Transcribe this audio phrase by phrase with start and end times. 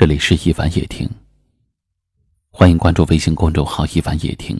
[0.00, 1.06] 这里是一凡夜听，
[2.50, 4.58] 欢迎关注微信公众号“一凡夜听”，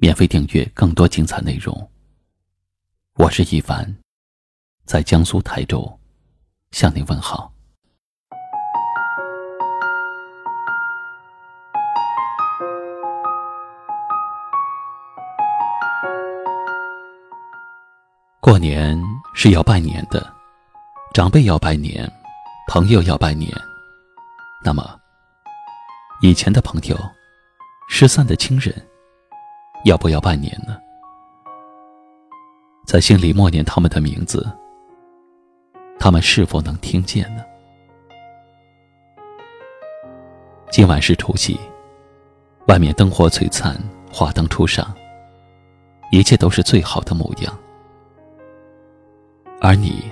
[0.00, 1.90] 免费订阅更多精彩内容。
[3.16, 3.94] 我是一凡，
[4.86, 6.00] 在江苏台州
[6.70, 7.52] 向您问好。
[18.40, 18.98] 过年
[19.34, 20.34] 是要拜年的，
[21.12, 22.10] 长辈要拜年，
[22.68, 23.52] 朋友要拜年。
[24.64, 24.98] 那么，
[26.20, 26.96] 以前的朋友，
[27.88, 28.72] 失散的亲人，
[29.84, 30.78] 要不要拜年呢？
[32.86, 34.48] 在心里默念他们的名字，
[35.98, 37.44] 他们是否能听见呢？
[40.70, 41.58] 今晚是除夕，
[42.68, 43.76] 外面灯火璀璨，
[44.12, 44.94] 华灯初上，
[46.12, 47.58] 一切都是最好的模样。
[49.60, 50.08] 而你，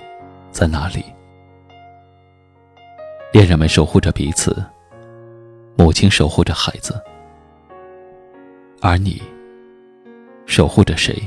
[0.50, 1.04] 在哪里？
[3.40, 4.62] 恋人们守护着彼此，
[5.74, 7.02] 母亲守护着孩子，
[8.82, 9.22] 而你
[10.44, 11.18] 守护着谁？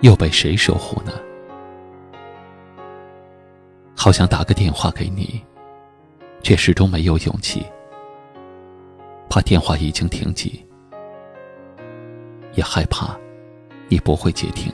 [0.00, 1.12] 又被谁守护呢？
[3.94, 5.40] 好想打个电话给你，
[6.42, 7.64] 却始终没有勇气，
[9.30, 10.66] 怕电话已经停机，
[12.54, 13.16] 也害怕
[13.86, 14.72] 你不会接听。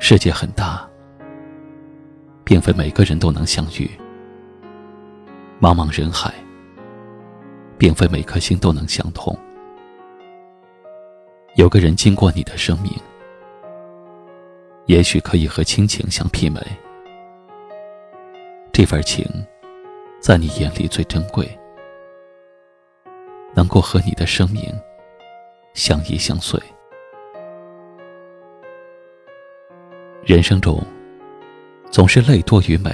[0.00, 0.90] 世界很大。
[2.46, 3.90] 并非每个人都能相遇，
[5.60, 6.32] 茫茫人海，
[7.76, 9.36] 并非每颗心都能相通。
[11.56, 12.92] 有个人经过你的生命，
[14.84, 16.60] 也许可以和亲情相媲美。
[18.72, 19.26] 这份情，
[20.20, 21.50] 在你眼里最珍贵，
[23.56, 24.62] 能够和你的生命
[25.74, 26.62] 相依相随。
[30.24, 30.80] 人生中。
[31.96, 32.90] 总是泪多于美，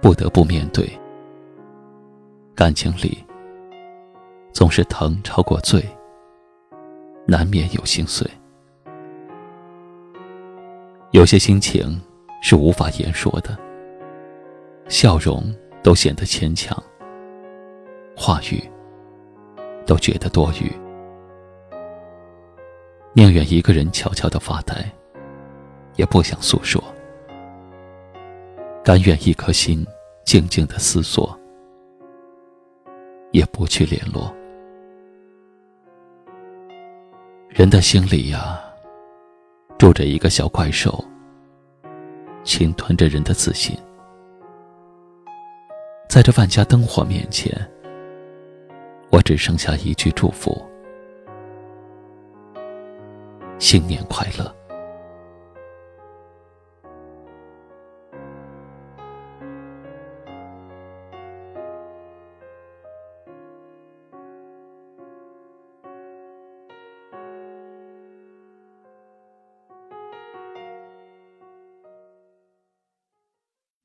[0.00, 0.82] 不得不面对；
[2.56, 3.24] 感情里
[4.52, 5.80] 总是疼超过醉，
[7.24, 8.28] 难免有心碎。
[11.12, 12.02] 有些心情
[12.42, 13.56] 是无法言说的，
[14.88, 15.44] 笑容
[15.84, 16.76] 都显得牵强，
[18.16, 18.60] 话语
[19.86, 20.68] 都觉得多余，
[23.12, 24.74] 宁愿一个人悄悄的发呆，
[25.94, 26.82] 也不想诉说。
[28.84, 29.86] 甘愿一颗心
[30.24, 31.38] 静静的思索，
[33.30, 34.34] 也不去联络。
[37.48, 38.60] 人的心里呀，
[39.78, 41.04] 住着一个小怪兽，
[42.42, 43.76] 侵吞着人的自信。
[46.08, 47.52] 在这万家灯火面前，
[49.12, 50.60] 我只剩下一句祝福：
[53.60, 54.52] 新年快乐。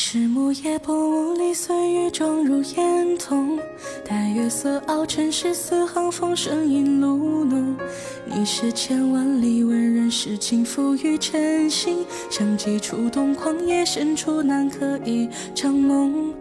[0.00, 3.58] 是木叶薄雾里，岁月装入烟筒，
[4.08, 7.76] 待月色熬成诗，四行风声音露浓。
[8.24, 16.32] 你是千万里文人诗情赋予真心，像几处东旷野深处难可一场梦。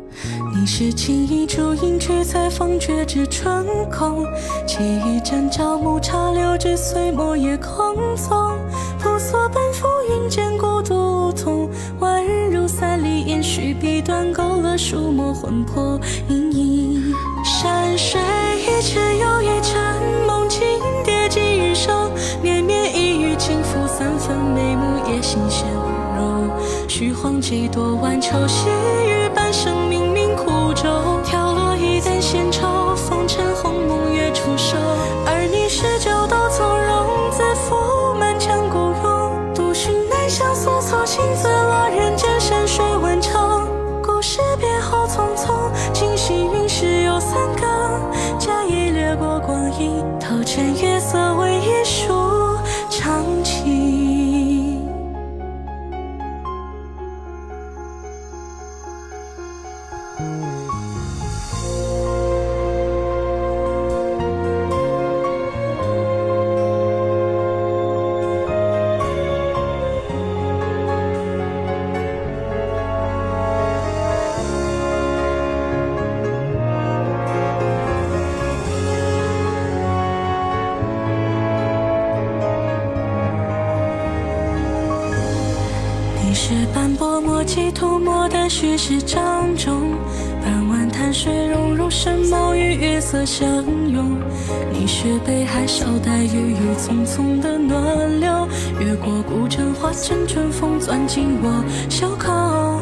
[0.56, 4.24] 你是轻衣烛影聚采风绝至春空，
[4.68, 8.56] 沏一盏朝暮茶留至岁末夜空纵，
[9.00, 11.32] 扑朔奔赴云间孤独
[12.00, 16.00] 宛如三里烟絮笔端勾勒书墨魂魄
[16.30, 17.14] 隐隐，
[17.44, 18.20] 山水
[18.60, 19.78] 一程又一程，
[20.26, 20.62] 梦境
[21.06, 22.12] 叠进余生，
[22.42, 25.84] 绵绵一语轻抚三分眉目，也心鲜温
[26.18, 26.52] 柔。
[26.88, 28.70] 虚晃几多晚秋，细
[29.06, 29.27] 雨
[50.58, 52.12] 深月色，为一树
[52.90, 54.82] 长情。
[87.58, 89.96] 驳墨迹涂抹的虚实掌中，
[90.44, 93.48] 半碗潭水融入深眸与月色相
[93.90, 94.16] 拥。
[94.72, 98.48] 你是北海小带雨雨匆匆的暖流，
[98.80, 102.80] 越过古城化成春风钻进我袖口。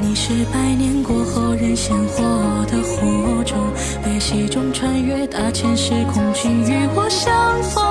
[0.00, 2.22] 你是百年过后仍鲜活
[2.66, 3.56] 的火种，
[4.04, 7.32] 悲喜中穿越大千时空，君与我相
[7.62, 7.82] 逢。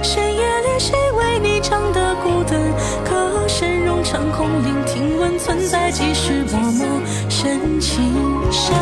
[0.00, 2.72] 深夜里谁为你唱的孤灯？
[3.04, 4.74] 歌声冗长空，聆
[5.72, 8.81] 听温存在几时默默深情。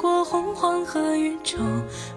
[0.00, 1.58] 过洪荒和宇宙，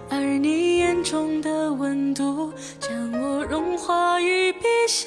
[0.08, 2.50] 而你眼中的温度，
[2.80, 5.06] 将我融化于笔下。